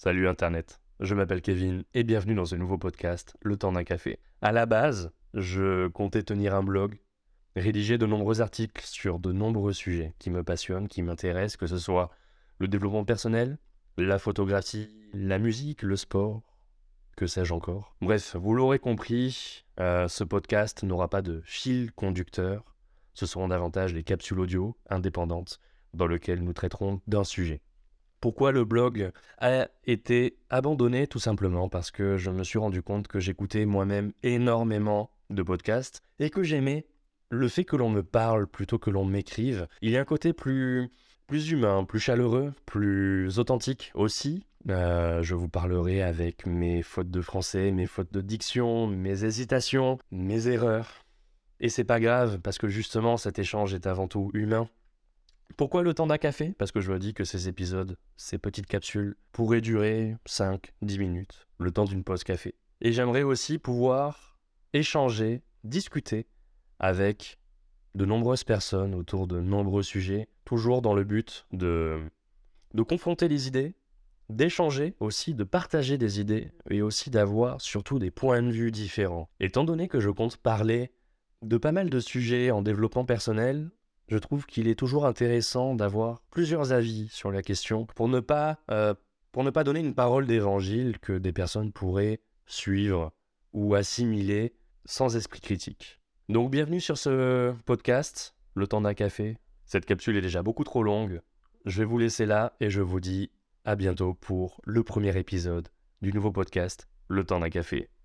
[0.00, 4.20] Salut Internet, je m'appelle Kevin et bienvenue dans ce nouveau podcast, Le temps d'un café.
[4.40, 7.00] À la base, je comptais tenir un blog,
[7.56, 11.78] rédiger de nombreux articles sur de nombreux sujets qui me passionnent, qui m'intéressent, que ce
[11.78, 12.12] soit
[12.60, 13.58] le développement personnel,
[13.96, 16.42] la photographie, la musique, le sport,
[17.16, 17.96] que sais-je encore.
[18.00, 22.76] Bref, vous l'aurez compris, euh, ce podcast n'aura pas de fil conducteur,
[23.14, 25.58] ce seront davantage des capsules audio indépendantes
[25.92, 27.62] dans lesquelles nous traiterons d'un sujet.
[28.20, 33.06] Pourquoi le blog a été abandonné Tout simplement parce que je me suis rendu compte
[33.06, 36.86] que j'écoutais moi-même énormément de podcasts et que j'aimais
[37.30, 39.68] le fait que l'on me parle plutôt que l'on m'écrive.
[39.82, 40.90] Il y a un côté plus,
[41.26, 44.44] plus humain, plus chaleureux, plus authentique aussi.
[44.68, 49.98] Euh, je vous parlerai avec mes fautes de français, mes fautes de diction, mes hésitations,
[50.10, 51.04] mes erreurs.
[51.60, 54.68] Et c'est pas grave parce que justement cet échange est avant tout humain
[55.58, 56.54] pourquoi le temps d'un café?
[56.56, 61.48] Parce que je me dis que ces épisodes, ces petites capsules, pourraient durer 5-10 minutes,
[61.58, 62.54] le temps d'une pause café.
[62.80, 64.38] Et j'aimerais aussi pouvoir
[64.72, 66.28] échanger, discuter
[66.78, 67.38] avec
[67.96, 71.98] de nombreuses personnes autour de nombreux sujets, toujours dans le but de,
[72.74, 73.74] de confronter les idées,
[74.28, 79.28] d'échanger aussi, de partager des idées et aussi d'avoir surtout des points de vue différents.
[79.40, 80.92] Étant donné que je compte parler
[81.42, 83.72] de pas mal de sujets en développement personnel,
[84.08, 88.58] je trouve qu'il est toujours intéressant d'avoir plusieurs avis sur la question pour ne pas,
[88.70, 88.94] euh,
[89.32, 93.12] pour ne pas donner une parole d'évangile que des personnes pourraient suivre
[93.52, 94.54] ou assimiler
[94.86, 96.00] sans esprit critique.
[96.28, 99.36] Donc bienvenue sur ce podcast, Le temps d'un café.
[99.66, 101.20] Cette capsule est déjà beaucoup trop longue.
[101.66, 103.30] Je vais vous laisser là et je vous dis
[103.64, 105.68] à bientôt pour le premier épisode
[106.00, 107.90] du nouveau podcast, Le temps d'un café.